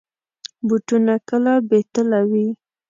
[0.67, 2.47] بوټونه کله بې تله وي.